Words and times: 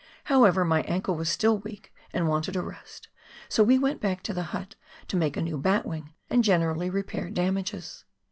However, 0.23 0.65
my 0.65 0.81
ankle 0.85 1.13
was 1.15 1.29
still 1.29 1.59
weak 1.59 1.93
and 2.11 2.27
wanted 2.27 2.55
a 2.55 2.61
rest, 2.63 3.07
so 3.47 3.63
we 3.63 3.77
went 3.77 4.01
back 4.01 4.23
to 4.23 4.33
the 4.33 4.41
hut 4.49 4.73
to 5.09 5.15
make 5.15 5.37
a 5.37 5.43
new 5.43 5.59
l)atwing 5.61 6.09
and 6.27 6.43
generally 6.43 6.89
repair 6.89 7.29
damages. 7.29 8.03